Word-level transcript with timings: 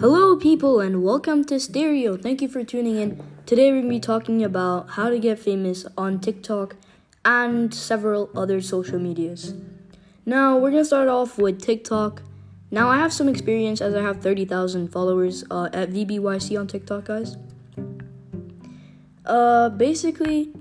Hello, 0.00 0.36
people, 0.36 0.78
and 0.78 1.02
welcome 1.02 1.42
to 1.46 1.58
Stereo. 1.58 2.16
Thank 2.16 2.40
you 2.40 2.46
for 2.46 2.62
tuning 2.62 2.98
in. 2.98 3.20
Today, 3.46 3.72
we're 3.72 3.80
going 3.80 3.88
to 3.88 3.96
be 3.96 3.98
talking 3.98 4.44
about 4.44 4.90
how 4.90 5.10
to 5.10 5.18
get 5.18 5.40
famous 5.40 5.86
on 5.96 6.20
TikTok 6.20 6.76
and 7.24 7.74
several 7.74 8.30
other 8.36 8.60
social 8.60 9.00
medias. 9.00 9.54
Now, 10.24 10.56
we're 10.56 10.70
going 10.70 10.82
to 10.82 10.84
start 10.84 11.08
off 11.08 11.36
with 11.36 11.60
TikTok. 11.60 12.22
Now, 12.70 12.88
I 12.88 12.98
have 12.98 13.12
some 13.12 13.28
experience 13.28 13.80
as 13.80 13.92
I 13.92 14.02
have 14.02 14.22
30,000 14.22 14.86
followers 14.86 15.42
uh, 15.50 15.68
at 15.72 15.90
VBYC 15.90 16.60
on 16.60 16.68
TikTok, 16.68 17.06
guys. 17.06 17.36
Uh, 19.26 19.68
basically, 19.70 20.52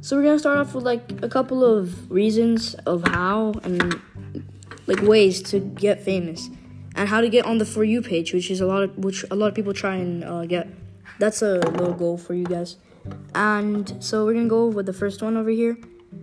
so 0.00 0.14
we're 0.14 0.22
going 0.22 0.36
to 0.36 0.38
start 0.38 0.58
off 0.58 0.76
with 0.76 0.84
like 0.84 1.24
a 1.24 1.28
couple 1.28 1.64
of 1.64 2.08
reasons 2.08 2.74
of 2.86 3.02
how 3.08 3.52
and 3.64 4.00
like 4.86 5.02
ways 5.02 5.42
to 5.42 5.58
get 5.58 6.04
famous 6.04 6.50
and 6.96 7.08
how 7.08 7.20
to 7.20 7.28
get 7.28 7.44
on 7.44 7.58
the 7.58 7.66
for 7.66 7.84
you 7.84 8.02
page, 8.02 8.32
which 8.32 8.50
is 8.50 8.60
a 8.60 8.66
lot 8.66 8.82
of 8.82 8.98
which 8.98 9.24
a 9.30 9.36
lot 9.36 9.48
of 9.48 9.54
people 9.54 9.72
try 9.72 9.96
and 9.96 10.24
uh, 10.24 10.44
get. 10.46 10.66
That's 11.18 11.42
a 11.42 11.58
little 11.58 11.94
goal 11.94 12.18
for 12.18 12.34
you 12.34 12.44
guys. 12.44 12.76
And 13.34 14.02
so 14.02 14.24
we're 14.24 14.34
gonna 14.34 14.48
go 14.48 14.66
with 14.66 14.86
the 14.86 14.92
first 14.92 15.22
one 15.22 15.36
over 15.36 15.50
here. 15.50 15.78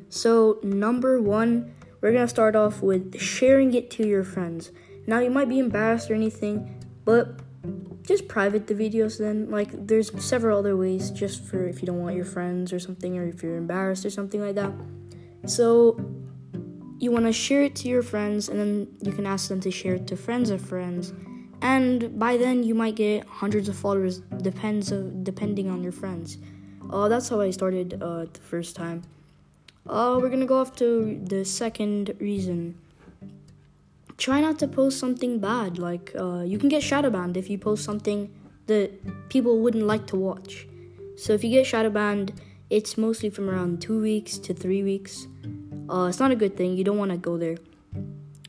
So 0.09 0.59
number 0.63 1.21
one, 1.21 1.73
we're 2.01 2.11
gonna 2.11 2.27
start 2.27 2.55
off 2.55 2.81
with 2.81 3.19
sharing 3.19 3.73
it 3.73 3.89
to 3.91 4.07
your 4.07 4.23
friends. 4.23 4.71
Now 5.07 5.19
you 5.19 5.29
might 5.29 5.49
be 5.49 5.59
embarrassed 5.59 6.11
or 6.11 6.15
anything, 6.15 6.83
but 7.05 7.39
just 8.01 8.27
private 8.27 8.67
the 8.67 8.73
videos 8.73 9.17
then. 9.17 9.49
Like 9.49 9.87
there's 9.87 10.11
several 10.23 10.59
other 10.59 10.75
ways 10.75 11.11
just 11.11 11.43
for 11.43 11.67
if 11.67 11.81
you 11.81 11.85
don't 11.85 12.01
want 12.01 12.15
your 12.15 12.25
friends 12.25 12.73
or 12.73 12.79
something 12.79 13.17
or 13.17 13.25
if 13.25 13.41
you're 13.41 13.57
embarrassed 13.57 14.05
or 14.05 14.09
something 14.09 14.41
like 14.41 14.55
that. 14.55 14.71
So 15.45 15.97
you 17.03 17.11
want 17.11 17.25
to 17.25 17.33
share 17.33 17.63
it 17.63 17.75
to 17.75 17.89
your 17.89 18.01
friends 18.01 18.47
and 18.47 18.57
then 18.57 18.87
you 19.01 19.11
can 19.11 19.25
ask 19.25 19.49
them 19.49 19.59
to 19.59 19.69
share 19.69 19.95
it 19.95 20.07
to 20.07 20.15
friends 20.15 20.49
of 20.49 20.61
friends. 20.61 21.13
And 21.61 22.17
by 22.17 22.37
then 22.37 22.63
you 22.63 22.73
might 22.73 22.95
get 22.95 23.25
hundreds 23.27 23.67
of 23.67 23.75
followers 23.75 24.19
depends 24.41 24.91
of, 24.91 25.23
depending 25.23 25.69
on 25.69 25.83
your 25.83 25.91
friends. 25.91 26.37
Uh, 26.89 27.09
that's 27.09 27.27
how 27.27 27.41
i 27.41 27.49
started 27.49 28.01
uh, 28.01 28.25
the 28.31 28.39
first 28.39 28.75
time. 28.75 29.03
Uh, 29.85 30.17
we're 30.21 30.29
gonna 30.29 30.45
go 30.45 30.59
off 30.59 30.75
to 30.77 31.19
the 31.25 31.43
second 31.43 32.15
reason. 32.19 32.77
Try 34.17 34.39
not 34.39 34.57
to 34.59 34.67
post 34.67 34.97
something 34.97 35.39
bad 35.39 35.77
like 35.77 36.13
uh, 36.17 36.43
you 36.45 36.57
can 36.57 36.69
get 36.69 36.83
shadow 36.83 37.09
banned 37.09 37.35
if 37.35 37.49
you 37.49 37.57
post 37.57 37.83
something 37.83 38.33
that 38.67 39.27
people 39.27 39.59
wouldn't 39.59 39.85
like 39.85 40.07
to 40.07 40.15
watch. 40.15 40.67
So 41.17 41.33
if 41.33 41.43
you 41.43 41.49
get 41.49 41.65
shadow 41.65 41.89
banned 41.89 42.31
it's 42.69 42.97
mostly 42.97 43.29
from 43.29 43.49
around 43.49 43.81
two 43.81 44.01
weeks 44.01 44.37
to 44.37 44.53
three 44.53 44.83
weeks 44.83 45.27
uh, 45.89 46.07
it's 46.09 46.19
not 46.19 46.31
a 46.31 46.35
good 46.35 46.55
thing. 46.55 46.77
You 46.77 46.83
don't 46.83 46.97
want 46.97 47.11
to 47.11 47.17
go 47.17 47.37
there. 47.37 47.57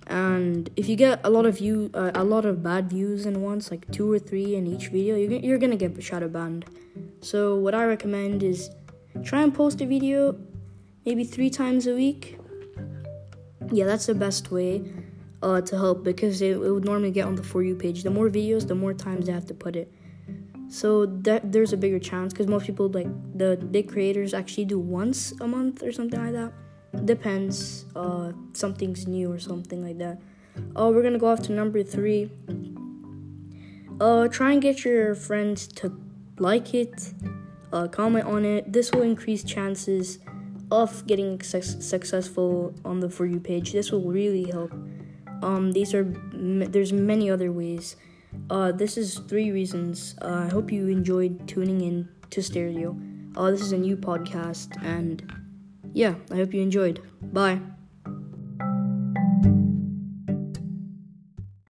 And 0.06 0.68
if 0.76 0.88
you 0.88 0.96
get 0.96 1.20
a 1.24 1.30
lot 1.30 1.46
of 1.46 1.58
view, 1.58 1.90
uh, 1.94 2.10
a 2.14 2.24
lot 2.24 2.44
of 2.44 2.62
bad 2.62 2.90
views 2.90 3.26
in 3.26 3.42
once, 3.42 3.70
like 3.70 3.90
two 3.90 4.10
or 4.10 4.18
three 4.18 4.54
in 4.54 4.66
each 4.66 4.88
video, 4.88 5.16
you're, 5.16 5.32
you're 5.32 5.58
gonna 5.58 5.76
get 5.76 6.00
shadow 6.02 6.28
banned. 6.28 6.66
So 7.20 7.56
what 7.56 7.74
I 7.74 7.84
recommend 7.86 8.42
is 8.42 8.70
try 9.22 9.42
and 9.42 9.54
post 9.54 9.80
a 9.80 9.86
video 9.86 10.36
maybe 11.06 11.24
three 11.24 11.50
times 11.50 11.86
a 11.86 11.94
week. 11.94 12.38
Yeah, 13.72 13.86
that's 13.86 14.06
the 14.06 14.14
best 14.14 14.50
way 14.50 14.84
uh, 15.42 15.62
to 15.62 15.76
help 15.76 16.04
because 16.04 16.42
it, 16.42 16.50
it 16.50 16.70
would 16.70 16.84
normally 16.84 17.10
get 17.10 17.26
on 17.26 17.34
the 17.34 17.42
for 17.42 17.62
you 17.62 17.74
page. 17.74 18.02
The 18.02 18.10
more 18.10 18.28
videos, 18.28 18.68
the 18.68 18.74
more 18.74 18.92
times 18.92 19.26
they 19.26 19.32
have 19.32 19.46
to 19.46 19.54
put 19.54 19.74
it. 19.74 19.90
So 20.68 21.06
that 21.06 21.50
there's 21.50 21.72
a 21.72 21.78
bigger 21.78 21.98
chance 21.98 22.34
because 22.34 22.46
most 22.46 22.66
people 22.66 22.88
like 22.88 23.06
the 23.36 23.56
big 23.56 23.90
creators 23.90 24.34
actually 24.34 24.66
do 24.66 24.78
once 24.78 25.32
a 25.40 25.46
month 25.46 25.82
or 25.82 25.92
something 25.92 26.22
like 26.22 26.32
that 26.32 26.52
depends. 27.04 27.86
Uh, 27.94 28.32
something's 28.52 29.06
new 29.06 29.30
or 29.30 29.38
something 29.38 29.82
like 29.82 29.98
that. 29.98 30.20
Uh, 30.76 30.90
we're 30.92 31.02
gonna 31.02 31.18
go 31.18 31.28
off 31.28 31.42
to 31.42 31.52
number 31.52 31.82
three. 31.82 32.30
Uh, 34.00 34.28
try 34.28 34.52
and 34.52 34.62
get 34.62 34.84
your 34.84 35.14
friends 35.14 35.66
to 35.66 36.00
like 36.38 36.74
it, 36.74 37.14
uh, 37.72 37.86
comment 37.88 38.26
on 38.26 38.44
it. 38.44 38.72
This 38.72 38.90
will 38.92 39.02
increase 39.02 39.44
chances 39.44 40.18
of 40.70 41.06
getting 41.06 41.40
su- 41.42 41.62
successful 41.62 42.74
on 42.84 43.00
the 43.00 43.08
for 43.08 43.26
you 43.26 43.38
page. 43.40 43.72
This 43.72 43.92
will 43.92 44.02
really 44.02 44.50
help. 44.50 44.72
Um, 45.42 45.72
these 45.72 45.94
are 45.94 46.04
there's 46.32 46.92
many 46.92 47.30
other 47.30 47.52
ways. 47.52 47.96
Uh, 48.50 48.72
this 48.72 48.96
is 48.96 49.18
three 49.28 49.52
reasons. 49.52 50.16
Uh, 50.20 50.46
I 50.46 50.48
hope 50.48 50.72
you 50.72 50.88
enjoyed 50.88 51.46
tuning 51.46 51.80
in 51.80 52.08
to 52.30 52.42
Stereo. 52.42 52.96
Uh, 53.36 53.50
this 53.50 53.60
is 53.60 53.72
a 53.72 53.78
new 53.78 53.96
podcast 53.96 54.82
and 54.84 55.43
yeah, 55.94 56.16
I 56.30 56.36
hope 56.36 56.52
you 56.52 56.60
enjoyed. 56.60 57.00
Bye. 57.22 57.60